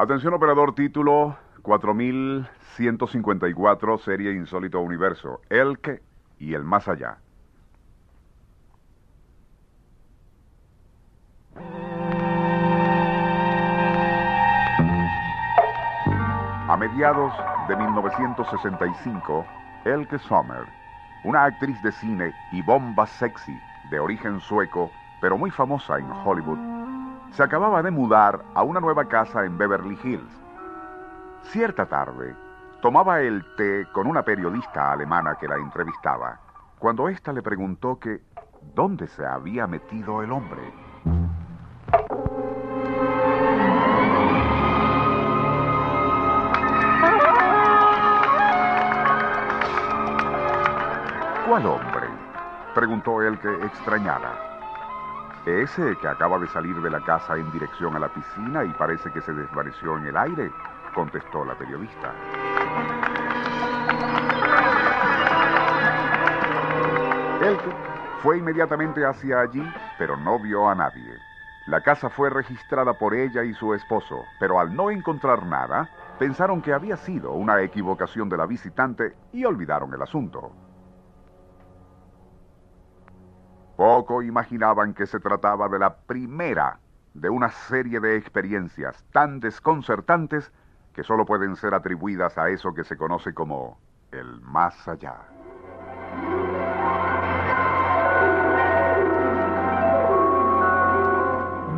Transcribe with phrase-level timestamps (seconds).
[0.00, 5.40] Atención operador título 4154 Serie Insólito Universo.
[5.50, 6.00] El que
[6.38, 7.18] y el más allá.
[16.68, 17.32] A mediados
[17.66, 19.44] de 1965,
[19.84, 20.64] Elke Sommer,
[21.24, 23.58] una actriz de cine y bomba sexy
[23.90, 26.77] de origen sueco, pero muy famosa en Hollywood,
[27.32, 30.30] se acababa de mudar a una nueva casa en Beverly Hills.
[31.42, 32.34] Cierta tarde,
[32.82, 36.38] tomaba el té con una periodista alemana que la entrevistaba,
[36.78, 38.20] cuando ésta le preguntó que
[38.74, 40.62] dónde se había metido el hombre.
[51.48, 52.08] ¿Cuál hombre?
[52.74, 54.57] preguntó él que extrañara.
[55.48, 59.10] Ese que acaba de salir de la casa en dirección a la piscina y parece
[59.10, 60.52] que se desvaneció en el aire,
[60.94, 62.12] contestó la periodista.
[67.40, 67.70] Elke
[68.18, 69.66] fue inmediatamente hacia allí,
[69.96, 71.14] pero no vio a nadie.
[71.66, 75.88] La casa fue registrada por ella y su esposo, pero al no encontrar nada,
[76.18, 80.67] pensaron que había sido una equivocación de la visitante y olvidaron el asunto.
[83.78, 86.80] Poco imaginaban que se trataba de la primera
[87.14, 90.50] de una serie de experiencias tan desconcertantes
[90.92, 93.78] que solo pueden ser atribuidas a eso que se conoce como
[94.10, 95.14] el más allá.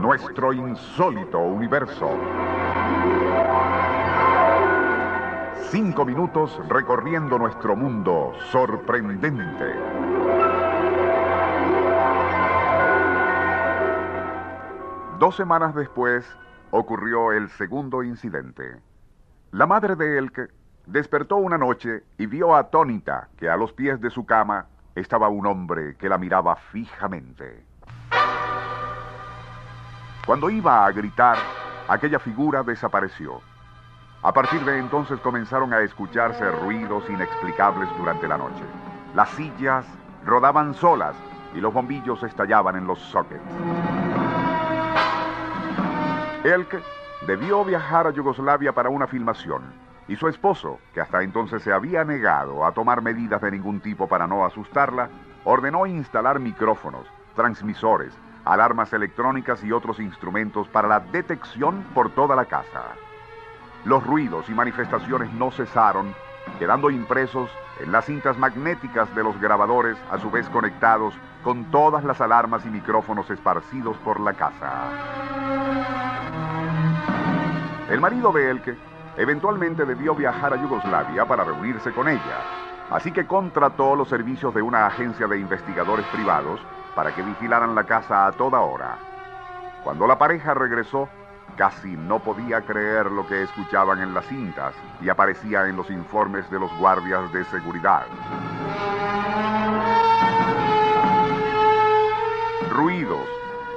[0.01, 2.09] Nuestro insólito universo.
[5.69, 10.50] Cinco minutos recorriendo nuestro mundo sorprendente.
[15.21, 16.25] Dos semanas después
[16.71, 18.81] ocurrió el segundo incidente.
[19.51, 20.49] La madre de Elke
[20.87, 25.45] despertó una noche y vio atónita que a los pies de su cama estaba un
[25.45, 27.67] hombre que la miraba fijamente.
[30.25, 31.37] Cuando iba a gritar,
[31.87, 33.43] aquella figura desapareció.
[34.23, 38.65] A partir de entonces comenzaron a escucharse ruidos inexplicables durante la noche.
[39.15, 39.85] Las sillas
[40.25, 41.15] rodaban solas
[41.55, 44.10] y los bombillos estallaban en los sockets.
[46.45, 46.81] Elke
[47.27, 49.63] debió viajar a Yugoslavia para una filmación
[50.09, 54.09] y su esposo, que hasta entonces se había negado a tomar medidas de ningún tipo
[54.09, 55.11] para no asustarla,
[55.45, 57.07] ordenó instalar micrófonos,
[57.37, 58.15] transmisores,
[58.47, 62.85] alarmas electrónicas y otros instrumentos para la detección por toda la casa.
[63.85, 66.15] Los ruidos y manifestaciones no cesaron,
[66.59, 67.51] quedando impresos
[67.81, 71.13] en las cintas magnéticas de los grabadores, a su vez conectados
[71.45, 75.50] con todas las alarmas y micrófonos esparcidos por la casa.
[77.91, 78.77] El marido de Elke
[79.17, 82.39] eventualmente debió viajar a Yugoslavia para reunirse con ella,
[82.89, 86.61] así que contrató los servicios de una agencia de investigadores privados
[86.95, 88.97] para que vigilaran la casa a toda hora.
[89.83, 91.09] Cuando la pareja regresó,
[91.57, 96.49] casi no podía creer lo que escuchaban en las cintas y aparecía en los informes
[96.49, 98.07] de los guardias de seguridad.
[102.71, 103.27] Ruidos,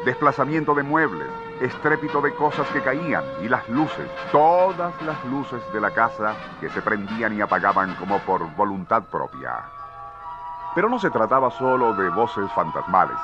[0.06, 1.30] desplazamiento de muebles,
[1.62, 6.70] estrépito de cosas que caían y las luces, todas las luces de la casa que
[6.70, 9.64] se prendían y apagaban como por voluntad propia.
[10.76, 13.18] Pero no se trataba solo de voces fantasmales,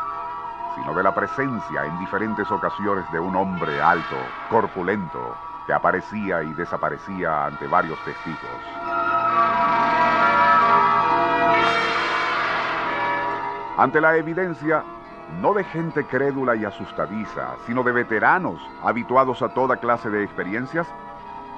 [0.75, 4.16] sino de la presencia en diferentes ocasiones de un hombre alto,
[4.50, 5.35] corpulento,
[5.66, 8.40] que aparecía y desaparecía ante varios testigos.
[13.78, 14.84] Ante la evidencia,
[15.41, 20.88] no de gente crédula y asustadiza, sino de veteranos habituados a toda clase de experiencias,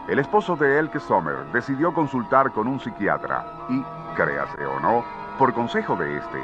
[0.08, 3.84] el esposo de Elke Sommer decidió consultar con un psiquiatra y,
[4.16, 5.04] créase o no,
[5.38, 6.44] por consejo de este,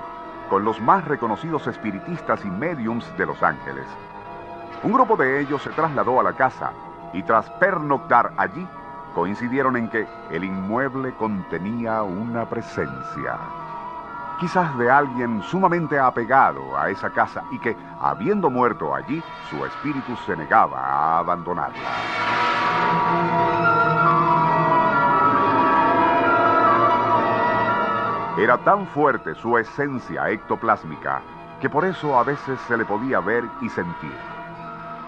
[0.50, 3.86] con los más reconocidos espiritistas y mediums de Los Ángeles.
[4.84, 6.72] Un grupo de ellos se trasladó a la casa
[7.14, 8.68] y tras pernoctar allí,
[9.14, 13.38] coincidieron en que el inmueble contenía una presencia
[14.40, 20.16] quizás de alguien sumamente apegado a esa casa y que, habiendo muerto allí, su espíritu
[20.26, 21.90] se negaba a abandonarla.
[28.38, 31.22] Era tan fuerte su esencia ectoplásmica
[31.60, 34.16] que por eso a veces se le podía ver y sentir.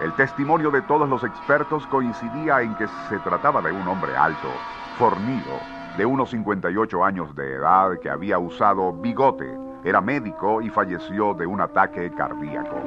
[0.02, 4.50] El testimonio de todos los expertos coincidía en que se trataba de un hombre alto,
[4.98, 5.60] fornido,
[5.98, 9.58] de unos 58 años de edad que había usado bigote.
[9.84, 12.78] Era médico y falleció de un ataque cardíaco.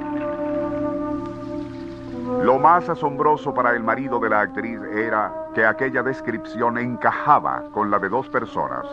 [2.43, 7.91] Lo más asombroso para el marido de la actriz era que aquella descripción encajaba con
[7.91, 8.87] la de dos personas.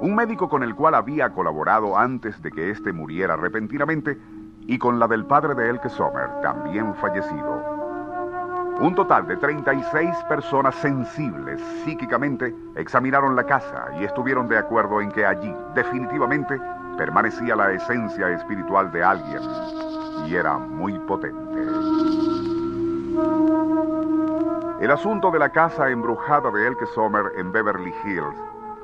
[0.00, 4.18] Un médico con el cual había colaborado antes de que éste muriera repentinamente
[4.66, 7.73] y con la del padre de Elke Sommer, también fallecido.
[8.80, 15.12] Un total de 36 personas sensibles psíquicamente examinaron la casa y estuvieron de acuerdo en
[15.12, 16.60] que allí definitivamente
[16.98, 19.40] permanecía la esencia espiritual de alguien
[20.26, 21.62] y era muy potente.
[24.80, 28.36] El asunto de la casa embrujada de Elke Sommer en Beverly Hills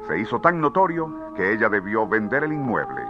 [0.06, 3.02] se hizo tan notorio que ella debió vender el inmueble.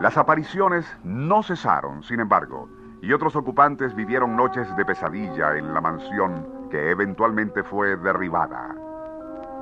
[0.00, 2.68] Las apariciones no cesaron, sin embargo,
[3.02, 8.74] y otros ocupantes vivieron noches de pesadilla en la mansión que eventualmente fue derribada.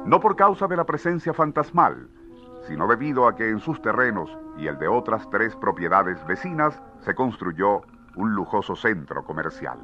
[0.05, 2.09] No por causa de la presencia fantasmal,
[2.67, 7.15] sino debido a que en sus terrenos y el de otras tres propiedades vecinas se
[7.15, 7.83] construyó
[8.17, 9.79] un lujoso centro comercial.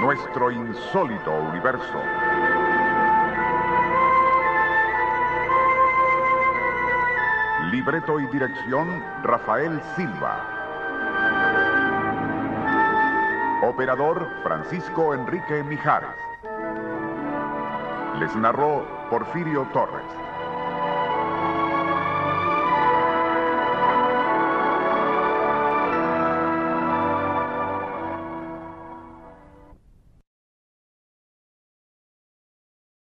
[0.00, 1.98] Nuestro insólito universo.
[7.74, 10.38] Libreto y dirección Rafael Silva.
[13.64, 16.14] Operador Francisco Enrique Mijares.
[18.20, 20.06] Les narró Porfirio Torres.